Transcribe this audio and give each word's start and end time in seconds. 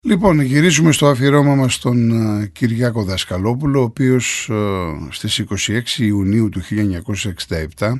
Λοιπόν, 0.00 0.40
γυρίζουμε 0.40 0.92
στο 0.92 1.06
αφιερώμα 1.06 1.54
μας 1.54 1.74
στον 1.74 2.10
ε, 2.40 2.46
Κυριάκο 2.46 3.04
Δασκαλόπουλο, 3.04 3.80
ο 3.80 3.82
οποίος 3.82 4.48
ε, 4.48 5.08
στις 5.10 5.44
26 5.66 5.80
Ιουνίου 5.98 6.48
του 6.48 6.60
1967 7.76 7.92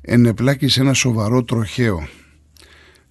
ενεπλάκη 0.00 0.68
σε 0.68 0.80
ένα 0.80 0.92
σοβαρό 0.92 1.44
τροχαίο. 1.44 2.08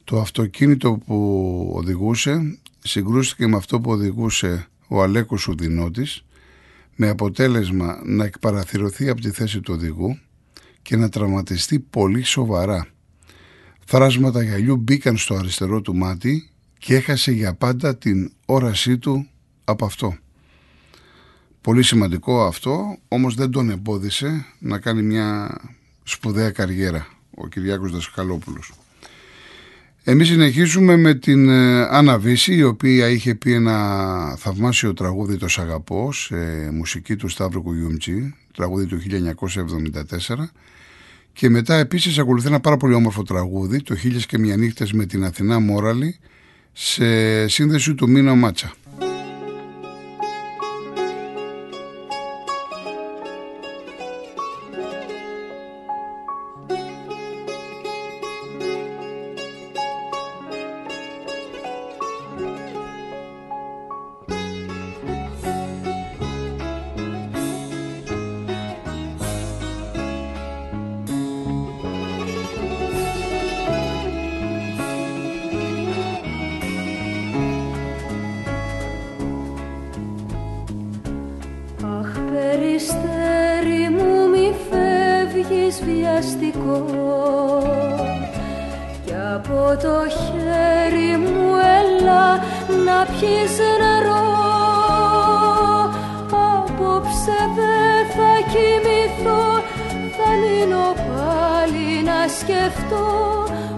Το 0.03 0.19
αυτοκίνητο 0.19 0.99
που 1.05 1.71
οδηγούσε 1.75 2.59
συγκρούστηκε 2.79 3.47
με 3.47 3.55
αυτό 3.55 3.79
που 3.79 3.92
οδηγούσε 3.92 4.67
ο 4.87 5.01
Αλέκος 5.01 5.47
Ουδινότης 5.47 6.26
με 6.96 7.10
αποτέλεσμα 7.10 8.01
να 8.05 8.26
εκπαραθυρωθεί 8.26 9.10
από 9.10 9.21
τη 9.21 9.29
θέση 9.29 9.62
του 9.62 9.73
οδηγού 9.73 10.19
και 10.81 10.96
να 10.96 11.10
τραυματιστεί 11.10 11.79
πολύ 11.79 12.23
σοβαρά. 12.23 12.87
Θράσματα 13.85 14.44
γυαλιού 14.44 14.76
μπήκαν 14.78 15.17
στο 15.17 15.35
αριστερό 15.35 15.81
του 15.81 15.96
μάτι 15.96 16.49
και 16.86 16.95
έχασε 16.95 17.31
για 17.31 17.54
πάντα 17.54 17.98
την 17.98 18.31
όρασή 18.45 18.98
του 18.98 19.27
από 19.63 19.85
αυτό. 19.85 20.17
Πολύ 21.62 21.84
σημαντικό 21.84 22.45
αυτό, 22.45 22.98
όμως 23.07 23.35
δεν 23.35 23.52
τον 23.52 23.70
εμπόδισε 23.70 24.45
να 24.59 24.80
κάνει 24.80 25.02
μια 25.02 25.57
σπουδαία 26.03 26.52
καριέρα 26.52 27.07
ο 27.35 27.48
Κυριάκος 27.48 27.91
Δασκαλόπουλος. 27.91 28.73
Εμείς 30.03 30.27
συνεχίζουμε 30.27 30.95
με 30.95 31.13
την 31.13 31.49
ε, 31.49 31.81
Άννα 31.81 32.20
Βύση, 32.20 32.55
η 32.55 32.63
οποία 32.63 33.09
είχε 33.09 33.35
πει 33.35 33.54
ένα 33.54 34.35
θαυμάσιο 34.38 34.93
τραγούδι 34.93 35.38
το 35.38 35.48
Σαγαπό 35.48 36.12
σε 36.13 36.35
μουσική 36.71 37.15
του 37.15 37.27
Σταύρου 37.27 37.62
Κουγιούμτσι, 37.62 38.35
τραγούδι 38.54 38.85
του 38.85 38.99
1974 40.27 40.35
και 41.34 41.49
μετά 41.49 41.76
επίσης 41.76 42.17
ακολουθεί 42.17 42.48
ένα 42.48 42.59
πάρα 42.59 42.77
πολύ 42.77 42.93
όμορφο 42.93 43.23
τραγούδι, 43.23 43.81
το 43.81 43.95
«Χίλιες 43.95 44.26
και 44.26 44.38
μια 44.38 44.57
νύχτες» 44.57 44.93
με 44.93 45.05
την 45.05 45.23
Αθηνά 45.23 45.59
Μόραλη, 45.59 46.20
σε 46.77 47.47
σύνδεση 47.47 47.93
του 47.93 48.09
Μίνα 48.09 48.35
Μάτσα. 48.35 48.73
Σκεφτώ 102.28 103.08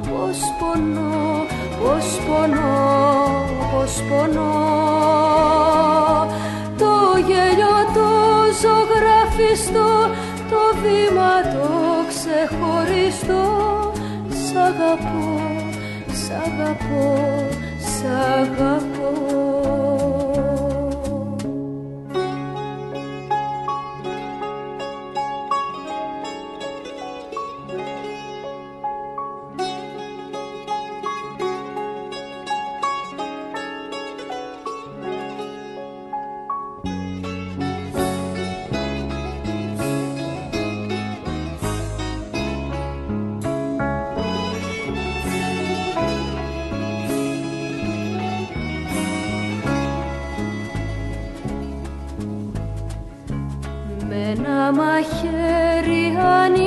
πως 0.07 0.37
πονώ, 0.59 1.45
πως 1.79 2.07
πονώ, 2.25 3.45
πως 3.71 3.93
πονώ. 4.09 4.53
Το 6.77 6.93
γέλιο 7.27 7.77
το 7.97 8.09
ζωγραφιστό, 8.61 9.89
το 10.49 10.61
βήμα 10.81 11.31
το 11.53 11.69
ξεχωριστό 12.11 13.43
Σ' 14.29 14.55
αγαπώ, 14.55 15.41
σ' 16.11 16.31
αγαπώ, 16.45 17.47
σ' 17.51 17.66
αγαπώ 18.07 19.66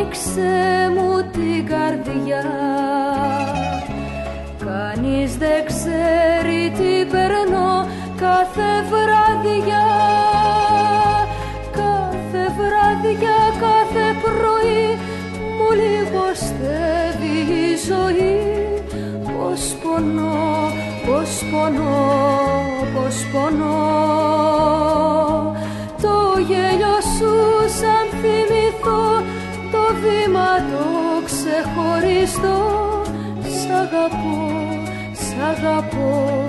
άνοιξε 0.01 0.91
μου 0.95 1.31
την 1.33 1.67
καρδιά. 1.67 2.45
Κανείς 4.65 5.37
δεν 5.37 5.65
ξέρει 5.67 6.71
τι 6.71 7.11
περνώ 7.11 7.87
κάθε 8.17 8.71
βράδια 8.91 9.85
Κάθε 11.73 12.53
βράδια, 12.57 13.39
κάθε 13.61 14.07
πρωί 14.23 14.99
μου 15.57 15.71
λιγοστεύει 15.81 17.37
η 17.53 17.77
ζωή. 17.89 18.39
Πώς 19.25 19.77
πονώ, 19.83 20.73
πώς 21.07 21.45
πονώ, 21.53 22.15
πώς 22.95 23.27
πονώ 23.33 24.50
ξεχωριστώ 32.31 33.03
Σ' 33.43 33.71
αγαπώ, 33.71 34.53
σ' 35.13 35.37
αγαπώ, 35.51 36.40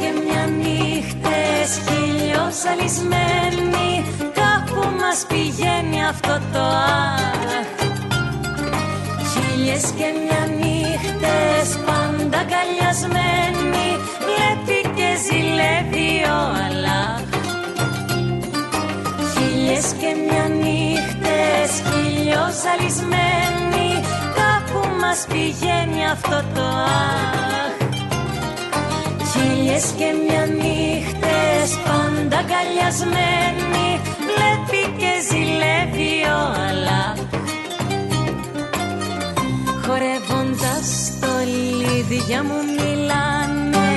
και 0.00 0.10
μια 0.24 0.44
νύχτε 0.60 1.38
χιλιός 1.86 2.58
αλυσμένη 2.70 4.04
Κάπου 4.40 4.80
μας 5.00 5.24
πηγαίνει 5.28 6.04
αυτό 6.08 6.38
το 6.52 6.60
αχ. 6.60 7.68
Χίλιες 9.30 9.84
και 9.98 10.08
μια 10.22 10.42
νύχτες 10.60 11.68
πάντα 11.86 12.40
καλιασμένη 12.54 13.88
Βλέπει 14.26 14.78
και 14.96 15.08
ζηλεύει 15.24 16.10
ο 16.36 16.40
αλάχ. 16.66 17.28
Χίλιες 19.32 19.86
και 20.00 20.10
μια 20.26 20.46
νύχτες 20.62 21.70
χιλιός 21.88 22.56
αλυσμένη 22.72 23.88
Κάπου 24.38 24.80
μας 25.00 25.26
πηγαίνει 25.28 26.06
αυτό 26.12 26.42
το 26.54 26.62
αχ. 26.62 27.83
Χίλιες 29.34 29.84
και 29.98 30.04
μια 30.26 30.46
νύχτες 30.46 31.70
πάντα 31.86 32.40
καλιασμένοι 32.52 33.88
Βλέπει 34.28 34.80
και 34.98 35.12
ζηλεύει 35.28 36.14
ο 36.38 36.40
Αλλάχ 36.66 37.18
Χορεύοντας 39.86 40.88
το 41.20 41.32
λίδια 41.44 42.42
μου 42.42 42.58
μιλάνε 42.76 43.92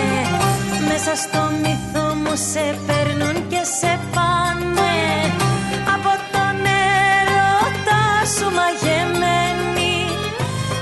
Μέσα 0.87 1.13
στο 1.23 1.41
μυθό 1.61 2.15
μου 2.15 2.35
σε 2.51 2.65
παίρνουν 2.87 3.47
και 3.47 3.61
σε 3.79 3.99
πάνε. 4.13 4.95
Από 5.95 6.11
τον 6.33 6.55
έρωτα 7.13 8.01
σου 8.35 8.47
μαγεμένη 8.57 9.95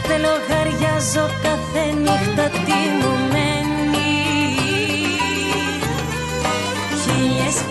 Δεν 0.07 0.19
λογαριάζω 0.27 1.25
κάθε 1.43 1.83
νύχτα 2.03 2.45
τι 2.65 2.79
μου 2.99 3.34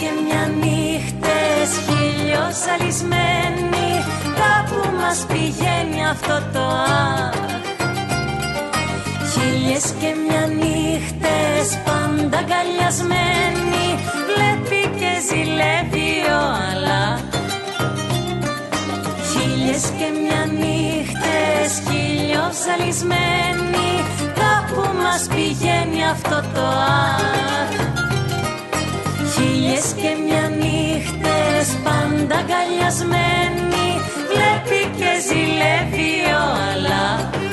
και 0.05 0.11
μια 0.27 0.45
νύχτες 0.63 1.71
χίλιος 1.85 2.59
αλυσμένοι 2.75 3.91
Κάπου 4.41 4.81
μας 5.01 5.19
πηγαίνει 5.29 6.01
αυτό 6.11 6.37
το 6.53 6.65
αχ 7.21 7.39
Χίλιες 9.33 9.85
και 10.01 10.11
μια 10.25 10.45
νύχτες 10.61 11.67
πάντα 11.85 12.39
αγκαλιασμένοι 12.39 13.87
Βλέπει 14.29 14.81
και 14.99 15.11
ζηλεύει 15.29 16.13
ο 16.39 16.43
Αλλάχ 16.69 17.21
Χίλιες 19.31 19.85
και 19.99 20.09
μια 20.21 20.43
νύχτες 20.61 21.71
χίλιος 21.87 22.55
ζαλισμένοι 22.65 23.91
Κάπου 24.41 24.83
μας 25.03 25.23
πηγαίνει 25.35 26.01
αυτό 26.15 26.39
το 26.55 26.61
αχ 26.61 27.84
Χίλιες 29.65 29.93
και 29.93 30.17
μια 30.27 30.49
νύχτες 30.49 31.69
πάντα 31.85 32.37
αγκαλιασμένοι 32.39 33.89
Βλέπει 34.31 34.81
και 34.99 35.11
ζηλεύει 35.27 36.13
ο 36.41 36.47
Αλλάχ 36.71 37.44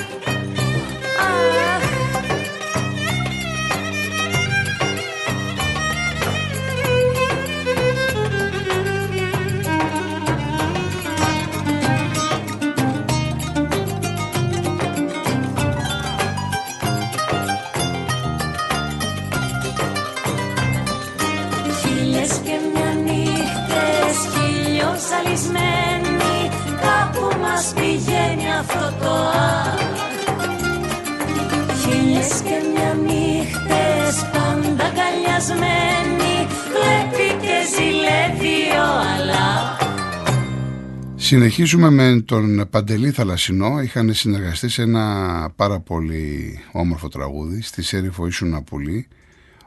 Συνεχίζουμε 41.31 41.89
με 41.89 42.21
τον 42.25 42.67
Παντελή 42.69 43.11
Θαλασσινό. 43.11 43.81
Είχαν 43.81 44.13
συνεργαστεί 44.13 44.69
σε 44.69 44.81
ένα 44.81 45.53
πάρα 45.55 45.79
πολύ 45.79 46.59
όμορφο 46.71 47.07
τραγούδι 47.07 47.61
στη 47.61 47.81
Σέριφο 47.83 48.27
Ήσουνα 48.27 48.61
Πουλή. 48.61 49.07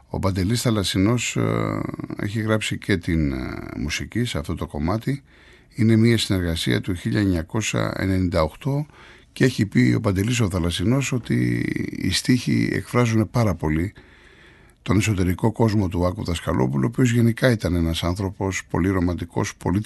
Ο 0.08 0.18
Παντελής 0.18 0.62
Θαλασσινός 0.62 1.36
ε, 1.36 1.80
έχει 2.16 2.40
γράψει 2.40 2.78
και 2.78 2.96
την 2.96 3.32
ε, 3.32 3.36
μουσική 3.76 4.24
σε 4.24 4.38
αυτό 4.38 4.54
το 4.54 4.66
κομμάτι. 4.66 5.22
Είναι 5.74 5.96
μια 5.96 6.18
συνεργασία 6.18 6.80
του 6.80 6.96
1998 6.96 8.86
και 9.32 9.44
έχει 9.44 9.66
πει 9.66 9.94
ο 9.96 10.00
Παντελής 10.00 10.40
ο 10.40 10.50
Θαλασσινός 10.50 11.12
ότι 11.12 11.64
οι 11.90 12.10
στίχοι 12.10 12.68
εκφράζουν 12.72 13.30
πάρα 13.30 13.54
πολύ 13.54 13.92
τον 14.84 14.96
εσωτερικό 14.96 15.52
κόσμο 15.52 15.88
του 15.88 16.06
Άκου 16.06 16.24
Δασκαλόπουλου, 16.24 16.82
ο 16.84 16.86
οποίος 16.86 17.12
γενικά 17.12 17.50
ήταν 17.50 17.74
ένας 17.74 18.04
άνθρωπος 18.04 18.62
πολύ 18.70 18.88
ρομαντικός, 18.88 19.56
πολύ, 19.56 19.82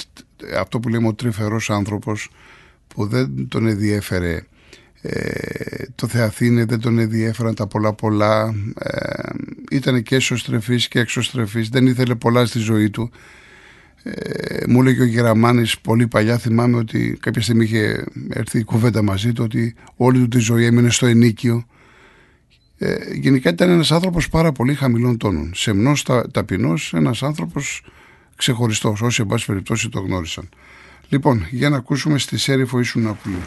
αυτό 0.58 0.80
που 0.80 0.88
λέμε 0.88 1.06
ο 1.06 1.14
τρυφερός 1.14 1.70
άνθρωπος 1.70 2.30
που 2.88 3.06
δεν 3.06 3.48
τον 3.48 3.66
ενδιέφερε 3.66 4.42
ε, 5.02 5.84
το 5.94 6.06
Θεαθήνε, 6.06 6.64
δεν 6.64 6.80
τον 6.80 6.98
ενδιέφεραν 6.98 7.54
τα 7.54 7.66
πολλά 7.66 7.92
πολλά, 7.92 8.54
ε, 8.78 9.28
ήταν 9.70 10.02
και 10.02 10.16
εσωστρεφής 10.16 10.88
και 10.88 10.98
εξωστρεφής, 10.98 11.68
δεν 11.68 11.86
ήθελε 11.86 12.14
πολλά 12.14 12.46
στη 12.46 12.58
ζωή 12.58 12.90
του. 12.90 13.10
Ε, 14.02 14.62
μου 14.68 14.80
έλεγε 14.80 15.02
ο 15.02 15.06
Γεραμάνης 15.06 15.78
πολύ 15.78 16.06
παλιά 16.06 16.38
θυμάμαι 16.38 16.76
ότι 16.76 17.18
κάποια 17.20 17.42
στιγμή 17.42 17.64
είχε 17.64 18.04
έρθει 18.28 18.58
η 18.58 18.64
κουβέντα 18.64 19.02
μαζί 19.02 19.32
του 19.32 19.44
ότι 19.44 19.74
όλη 19.96 20.18
του 20.18 20.28
τη 20.28 20.38
ζωή 20.38 20.64
έμεινε 20.64 20.90
στο 20.90 21.06
ενίκιο 21.06 21.66
ε, 22.78 22.96
γενικά 23.12 23.50
ήταν 23.50 23.70
ένας 23.70 23.92
άνθρωπος 23.92 24.28
πάρα 24.28 24.52
πολύ 24.52 24.74
χαμηλών 24.74 25.16
τόνων. 25.16 25.52
Σεμνός, 25.54 26.02
τα, 26.02 26.30
ταπεινός, 26.30 26.92
ένας 26.94 27.22
άνθρωπος 27.22 27.82
ξεχωριστός, 28.36 29.02
όσοι 29.02 29.20
εν 29.20 29.26
πάση 29.26 29.46
περιπτώσει 29.46 29.88
το 29.88 30.00
γνώρισαν. 30.00 30.48
Λοιπόν, 31.08 31.46
για 31.50 31.68
να 31.68 31.76
ακούσουμε 31.76 32.18
στη 32.18 32.38
Σέριφο 32.38 32.80
ήσουν 32.80 33.06
απλού. 33.06 33.38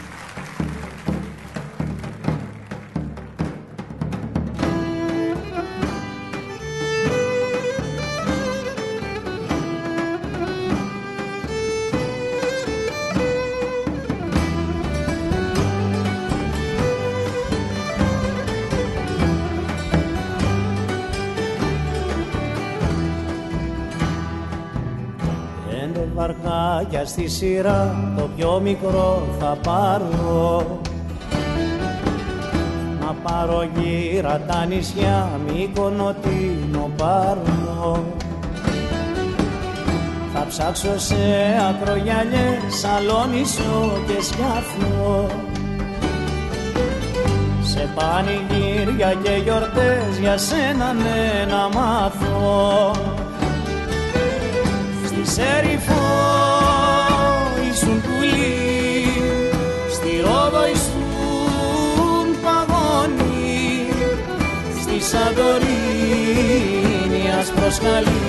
Βαρκάκια 26.92 27.04
στη 27.04 27.28
σειρά 27.28 28.12
το 28.16 28.28
πιο 28.36 28.60
μικρό 28.60 29.22
θα 29.40 29.56
πάρω. 29.62 30.80
Να 33.00 33.14
πάρω 33.22 33.68
γύρα 33.74 34.40
τα 34.46 34.64
νησιά 34.64 35.30
Μύκονο 35.46 36.14
Τίνο 36.22 36.90
Πάρνο 36.96 38.04
Θα 40.34 40.46
ψάξω 40.48 40.98
σε 40.98 41.14
ακρογιαλιές 41.68 42.74
Σαλόνισο 42.80 43.92
και 44.06 44.22
Σκιάφνο 44.22 45.26
σε 47.64 47.88
πανηγύρια 47.94 49.14
και 49.22 49.40
γιορτές 49.42 50.18
για 50.20 50.36
σένα 50.38 50.92
ναι 50.92 51.46
να 51.48 51.80
μάθω. 51.80 52.90
Στη 55.06 55.30
Σέριφο 55.30 55.91
personalidad. 67.82 68.21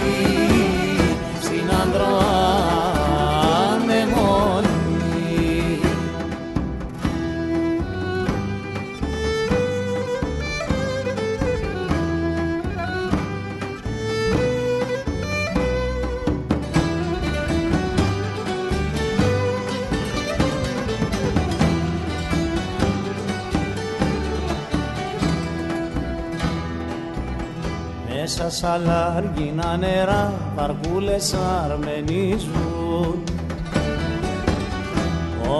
Μέσα 28.53 28.67
σ' 28.67 28.71
αλάργινα 28.71 29.77
νερά 29.77 30.33
βαρκούλες 30.55 31.35
αρμενίζουν 31.63 33.23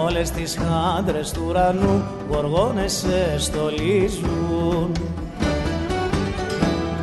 Όλες 0.04 0.30
τις 0.30 0.58
χάντρες 0.58 1.30
του 1.30 1.44
ουρανού 1.48 2.02
γοργόνες 2.30 2.92
σε 2.92 3.38
στολίζουν 3.38 4.92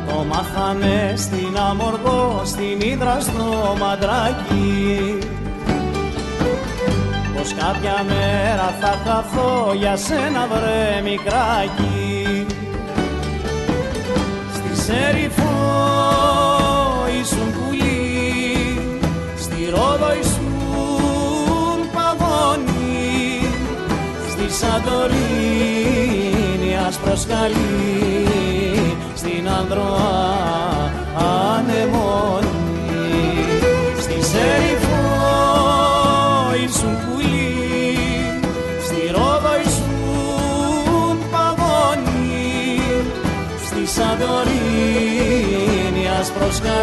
Το 0.08 0.24
μάθανε 0.28 1.14
στην 1.16 1.58
Αμοργό, 1.70 2.42
στην 2.44 2.80
Ήδρα 2.80 3.20
στο 3.20 3.76
Μαντράκι. 3.78 5.18
Πως 7.36 7.54
κάποια 7.54 8.04
μέρα 8.06 8.74
θα 8.80 8.98
χαθώ 9.04 9.74
για 9.74 9.96
σένα 9.96 10.46
βρε 10.46 11.00
μικράκι 11.02 12.21
Στη 14.82 14.92
Σεριφό 14.92 15.58
ήσουν 17.20 17.52
πουλί, 17.52 18.78
στη 19.36 19.70
Ρόδο 19.70 20.12
ήσουν 20.20 21.78
παγόνι 21.92 23.40
Στη 24.30 24.46
Σαντορίνη 24.54 25.90
άσπρος 26.88 27.26
στην 29.14 29.48
Ανδροά 29.48 30.21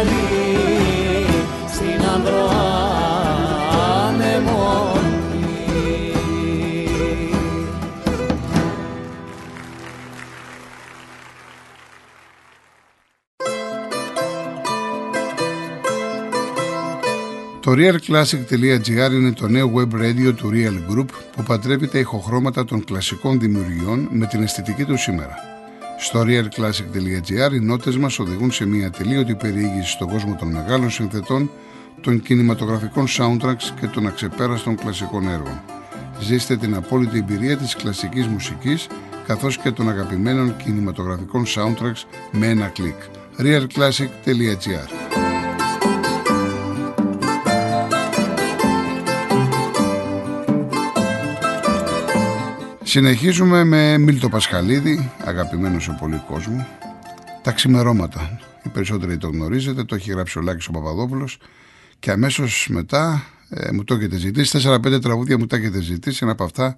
άσπρος 0.00 1.72
στην 1.72 2.08
Ανδροά 2.14 2.90
ανεμόνι 4.06 4.98
Το 17.60 17.72
realclassic.gr 17.72 19.12
είναι 19.12 19.32
το 19.32 19.48
νέο 19.48 19.72
web 19.76 19.94
radio 19.94 20.34
του 20.36 20.50
Real 20.52 20.92
Group 20.92 21.06
που 21.36 21.42
πατρέπει 21.42 21.88
τα 21.88 21.98
ηχοχρώματα 21.98 22.64
των 22.64 22.84
κλασικών 22.84 23.40
δημιουργιών 23.40 24.08
με 24.10 24.26
την 24.26 24.42
αισθητική 24.42 24.84
του 24.84 24.96
σήμερα. 24.96 25.49
Στο 26.02 26.24
realclassic.gr 26.26 27.52
οι 27.52 27.60
νότες 27.60 27.96
μας 27.96 28.18
οδηγούν 28.18 28.52
σε 28.52 28.66
μια 28.66 28.90
τελείωτη 28.90 29.34
περιήγηση 29.34 29.90
στον 29.90 30.08
κόσμο 30.08 30.36
των 30.38 30.48
μεγάλων 30.48 30.90
συνθετών, 30.90 31.50
των 32.00 32.22
κινηματογραφικών 32.22 33.06
soundtracks 33.08 33.80
και 33.80 33.86
των 33.86 34.06
αξεπέραστων 34.06 34.76
κλασικών 34.76 35.28
έργων. 35.28 35.60
Ζήστε 36.20 36.56
την 36.56 36.74
απόλυτη 36.74 37.18
εμπειρία 37.18 37.56
της 37.56 37.76
κλασικής 37.76 38.26
μουσικής 38.26 38.86
καθώς 39.26 39.58
και 39.58 39.70
των 39.70 39.88
αγαπημένων 39.88 40.56
κινηματογραφικών 40.56 41.44
soundtracks 41.46 42.04
με 42.32 42.46
ένα 42.46 42.66
κλικ. 42.66 42.96
realclassic.gr 43.38 45.19
Συνεχίζουμε 52.90 53.64
με 53.64 53.98
Μίλτο 53.98 54.28
Πασχαλίδη, 54.28 55.12
αγαπημένος 55.24 55.84
σε 55.84 55.96
πολύ 56.00 56.22
κόσμος. 56.28 56.66
Τα 57.42 57.52
ξημερώματα. 57.52 58.40
Οι 58.62 58.68
περισσότεροι 58.68 59.16
το 59.16 59.28
γνωρίζετε, 59.28 59.84
το 59.84 59.94
έχει 59.94 60.10
γράψει 60.10 60.38
ο 60.38 60.42
Λάκης 60.42 60.66
ο 60.66 60.70
Παπαδόπουλος 60.70 61.38
και 61.98 62.10
αμέσως 62.10 62.68
μετά 62.70 63.24
ε, 63.48 63.72
μου 63.72 63.84
το 63.84 63.94
έχετε 63.94 64.16
ζητήσει. 64.16 64.58
4-5 64.64 65.00
τραγούδια 65.02 65.38
μου 65.38 65.46
τα 65.46 65.56
έχετε 65.56 65.80
ζητήσει. 65.80 66.18
Ένα 66.22 66.32
από 66.32 66.44
αυτά 66.44 66.76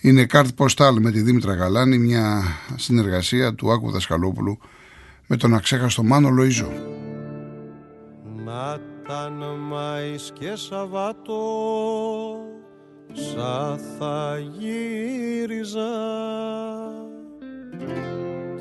είναι 0.00 0.24
Κάρτ 0.24 0.48
Ποστάλ 0.54 1.00
με 1.00 1.10
τη 1.10 1.20
Δήμητρα 1.20 1.54
Γαλάνη, 1.54 1.98
μια 1.98 2.42
συνεργασία 2.76 3.54
του 3.54 3.72
Άκου 3.72 3.90
Δασκαλόπουλου 3.90 4.58
με 5.26 5.36
τον 5.36 5.54
αξέχαστο 5.54 6.02
Μάνο 6.02 6.28
Λοΐζο. 6.28 6.72
Να 8.44 8.80
και 10.32 10.54
Σαββάτος 10.54 12.55
Σα 13.12 13.76
θα 13.76 14.38
γύριζα. 14.58 15.90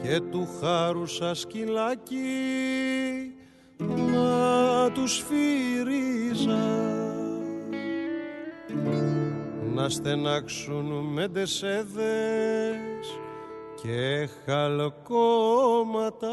Και 0.02 0.20
του 0.32 0.48
χάρου 0.60 1.06
σα 1.06 1.34
σκυλάκι 1.34 2.16
να 3.78 4.92
τους 4.92 5.16
σφύριζα 5.16 6.84
να 9.74 9.90
στενάξουν 9.90 10.86
με 10.86 11.28
τεσέδες 11.28 13.20
και 13.82 14.30
χαλκόματα 14.46 16.28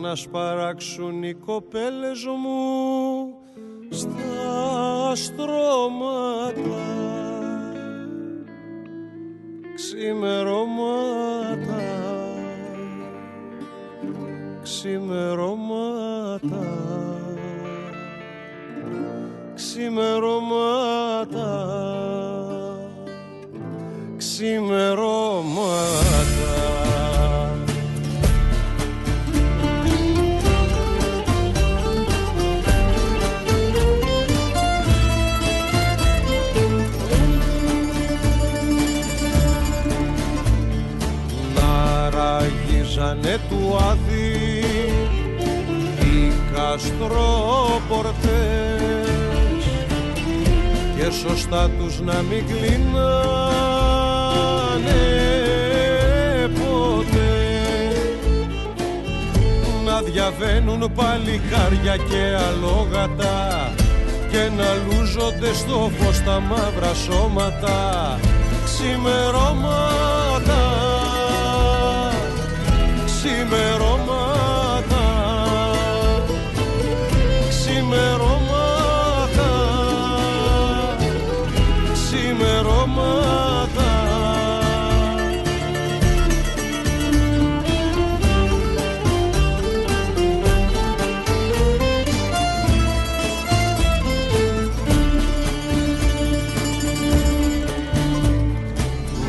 να 0.00 0.14
σπαράξουν 0.14 1.22
οι 1.22 1.34
κοπέλες 1.34 2.24
μου 2.24 3.34
στα 3.90 4.93
στρώματα 5.14 6.84
ξημερώματα 9.74 10.94
ξημερώματα 14.62 15.54
ξημερώματα 19.54 21.50
ξημερώματα 24.16 25.13
Ζανε 43.74 43.80
του 43.80 43.84
Άδη 43.90 44.62
οι 46.00 46.32
καστρόπορτες 46.54 47.02
και 50.96 51.10
σωστά 51.10 51.70
τους 51.78 52.00
να 52.00 52.22
μην 52.22 52.46
κλείνανε 52.46 52.94
ποτέ. 56.54 57.36
Να 59.84 60.02
διαβαίνουν 60.02 60.92
παλικάρια 60.94 61.96
και 61.96 62.36
αλόγατα 62.48 63.72
και 64.30 64.50
να 64.56 64.74
λούζονται 64.74 65.54
στο 65.54 65.90
φως 65.98 66.22
τα 66.22 66.40
μαύρα 66.40 66.94
σώματα. 66.94 68.18
Ξημερώματα 68.64 70.03
ξημερώματα. 73.54 75.04
Ξημερώματα. 77.48 79.52
Ξημερώματα. 81.92 83.92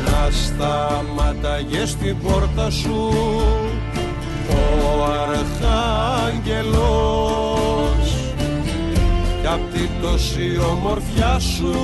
Να 0.04 0.30
σταματάγες 0.30 1.90
στην 1.90 2.16
πόρτα 2.22 2.70
σου. 2.70 2.92
ο 2.92 3.75
Αρχάγγελος 6.48 8.08
κι 9.40 9.46
απ' 9.46 9.72
την 9.72 9.88
τόση 10.02 10.60
ομορφιά 10.70 11.38
σου 11.38 11.74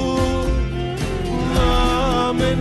να 1.55 2.33
με 2.33 2.59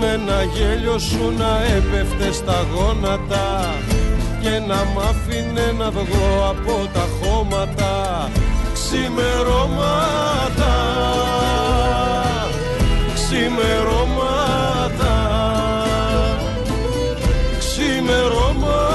με 0.00 0.12
ένα 0.12 0.42
γέλιο 0.42 0.98
σου 0.98 1.32
να 1.38 1.64
έπεφτε 1.76 2.32
στα 2.32 2.66
γόνατα 2.74 3.74
και 4.40 4.58
να 4.66 4.74
μ' 4.74 4.98
άφηνε 4.98 5.72
να 5.78 5.90
βγω 5.90 6.48
από 6.50 6.88
τα 6.92 7.08
χώματα. 7.20 8.30
Ξημερώματα 8.72 10.74
ξημερώματα 13.14 14.37
ξημερώμα 17.78 18.87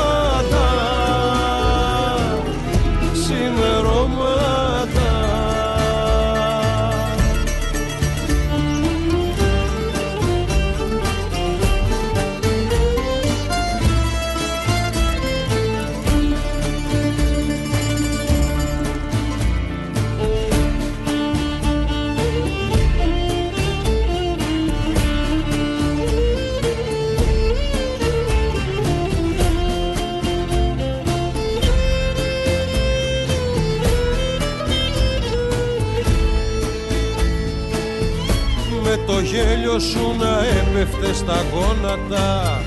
γέλιο 39.74 39.80
σου 39.80 40.15
να 40.20 40.39
έπεφτε 40.46 41.13
στα 41.13 41.46
γόνατα 41.53 42.62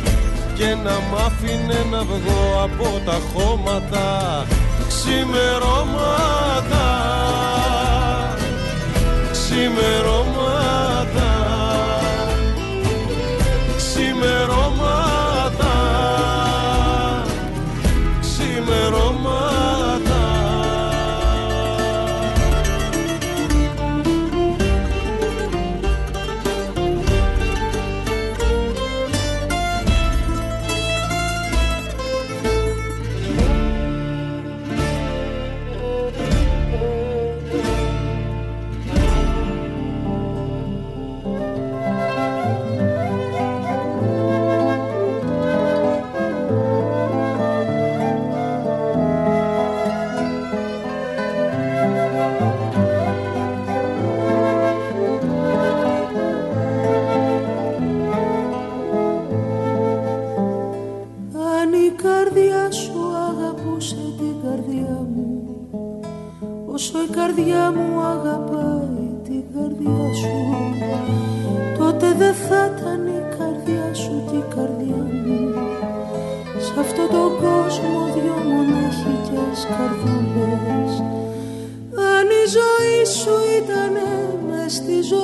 και 0.55 0.75
να 0.85 0.91
μ' 0.91 1.17
άφηνε 1.27 1.87
να 1.91 2.03
βγω 2.03 2.63
από 2.63 3.01
τα 3.05 3.19
χώματα 3.33 4.47
ξημερώματα. 4.89 6.87
Ξημερώματα 9.33 10.46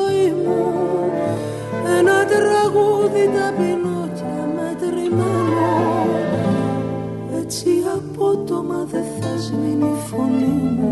ζωή 0.02 0.32
μου. 0.44 0.60
Ένα 1.98 2.24
τραγούδι 2.24 3.30
ταπεινό 3.34 4.08
και 4.14 4.32
μετρημένο 4.56 5.70
Έτσι 7.40 7.70
απότομα 7.94 8.86
δεν 8.90 9.04
θα 9.20 9.36
σβήνει 9.38 9.88
η 9.88 10.08
φωνή 10.08 10.76
μου 10.78 10.91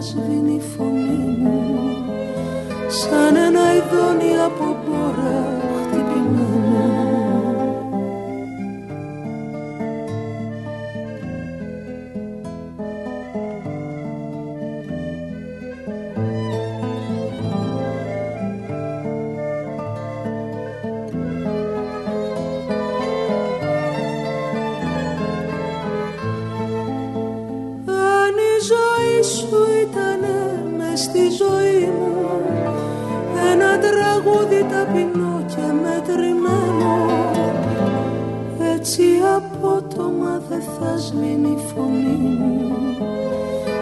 σβήνει 0.00 0.54
η 0.54 0.60
φωνή 0.76 1.36
μου 1.38 1.62
Σαν 2.88 3.36
ένα 3.36 3.74
ειδόνι 3.74 4.38
από 4.46 4.76
μπόρα 4.84 5.67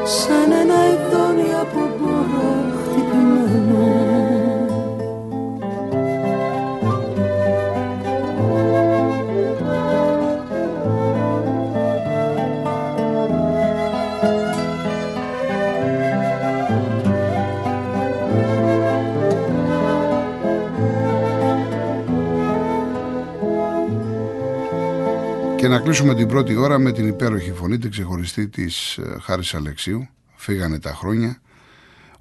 Σαν 0.09 0.53
ένα 0.53 0.87
ειδόνι 0.89 1.55
από 1.61 1.91
μπόρα 1.99 2.56
Και 25.67 25.73
να 25.73 25.81
κλείσουμε 25.81 26.15
την 26.15 26.29
πρώτη 26.29 26.57
ώρα 26.57 26.79
με 26.79 26.93
την 26.93 27.07
υπέροχη 27.07 27.53
φωνή, 27.53 27.79
την 27.79 27.91
ξεχωριστή 27.91 28.49
της 28.49 28.97
ε, 28.97 29.17
Χάρης 29.21 29.55
Αλεξίου. 29.55 30.09
Φύγανε 30.37 30.79
τα 30.79 30.95
χρόνια. 30.95 31.41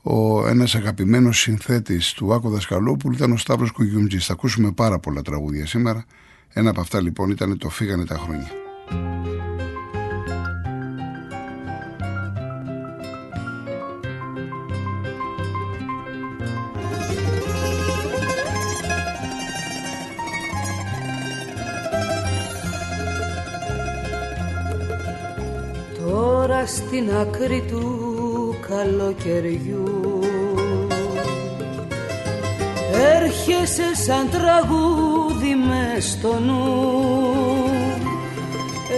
Ο 0.01 0.47
ένας 0.47 0.75
αγαπημένος 0.75 1.39
συνθέτης 1.39 2.13
του 2.13 2.33
Άκο 2.33 2.49
Δασκαλόπουλου 2.49 3.15
ήταν 3.15 3.31
ο 3.31 3.37
Σταύρος 3.37 3.71
Κουγιούμτζης. 3.71 4.25
Θα 4.25 4.33
ακούσουμε 4.33 4.71
πάρα 4.71 4.99
πολλά 4.99 5.21
τραγούδια 5.21 5.65
σήμερα. 5.65 6.05
Ένα 6.53 6.69
από 6.69 6.81
αυτά 6.81 7.01
λοιπόν 7.01 7.29
ήταν 7.29 7.57
το 7.57 7.69
«Φύγανε 7.69 8.05
τα 8.05 8.17
χρόνια». 8.17 8.51
Στην 26.65 27.11
άκρη 27.21 27.63
του 27.67 28.55
καλοκαιριού. 28.67 30.19
Έρχεσαι 33.15 33.95
σαν 34.05 34.29
τραγούδι 34.29 35.55
μες 35.55 36.05
στο 36.09 36.39
νου. 36.39 36.93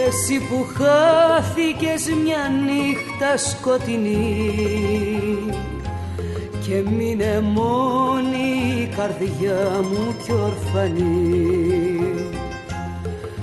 Εσύ 0.08 0.38
που 0.38 0.66
χάθηκες 0.74 2.06
μια 2.24 2.52
νύχτα 2.66 3.38
σκοτεινή. 3.38 4.46
Και 6.62 6.90
μείνε 6.90 7.40
μόνη 7.42 8.82
η 8.82 8.96
καρδιά 8.96 9.82
μου 9.92 10.16
κι 10.24 10.32
ορφανή 10.32 11.87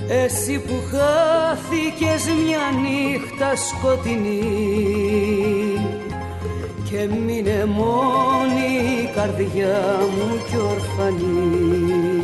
εσύ 0.07 0.59
που 0.59 0.73
χάθηκες 0.91 2.23
μια 2.45 2.59
νύχτα 2.81 3.55
σκοτεινή 3.55 4.85
και 6.89 7.09
μείνε 7.25 7.65
μόνη 7.65 9.01
η 9.01 9.09
καρδιά 9.15 9.97
μου 9.99 10.41
κι 10.49 10.57
ορφανή. 10.57 12.23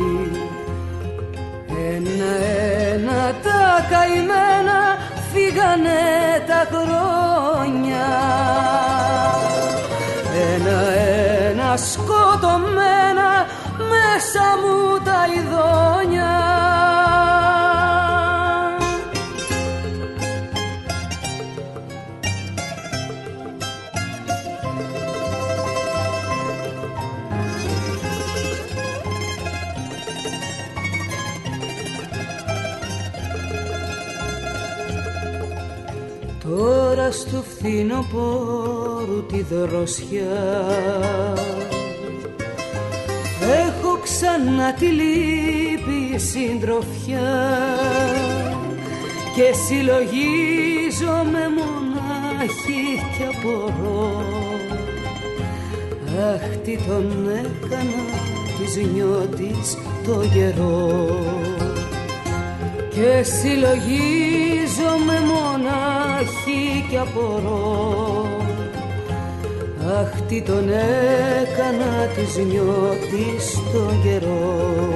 Ένα-ένα 1.94 3.34
τα 3.42 3.86
καημένα 3.90 4.98
φύγανε 5.32 6.00
τα 6.46 6.66
χρόνια. 6.72 8.06
Ένα-ένα 10.54 11.76
σκοτωμένα 11.76 13.46
μέσα 13.78 14.44
μου 14.62 14.98
τα 15.04 15.26
ειδόνια 15.34 16.61
Τώρα 37.02 37.14
στο 37.14 37.44
φθινοπόρου 37.48 39.26
τη 39.26 39.42
δροσιά. 39.42 40.66
Έχω 43.66 43.98
ξανά 44.02 44.72
τη 44.72 44.86
λύπη 44.86 46.18
συντροφιά 46.18 47.58
Και 49.34 49.52
συλλογίζομαι 49.66 51.48
μονάχη 51.56 52.84
κι 53.16 53.24
απορώ. 53.36 54.24
Αχ 56.34 56.56
τι 56.64 56.78
τον 56.86 57.28
έκανα 57.28 58.04
της 58.58 58.76
νιώτης 58.94 59.76
το 60.06 60.22
γερό 60.34 61.08
και 62.90 63.22
συλλογίζομαι 63.22 65.20
μονάχη 65.20 65.91
κι 66.92 66.98
απορώ. 66.98 68.26
Αχ 70.00 70.20
τι 70.28 70.42
τον 70.42 70.68
έκανα 70.68 72.06
της 72.14 72.36
νιώτης 72.36 73.54
τον 73.72 74.02
καιρό 74.02 74.91